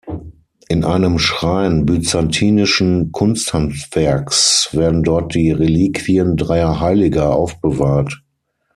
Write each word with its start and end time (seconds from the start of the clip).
In 0.67 0.83
einem 0.83 1.19
Schrein 1.19 1.85
byzantinischen 1.85 3.11
Kunsthandwerks 3.11 4.69
werden 4.71 5.03
dort 5.03 5.35
die 5.35 5.51
Reliquien 5.51 6.37
dreier 6.37 6.79
Heiliger 6.79 7.35
aufbewahrt. 7.35 8.23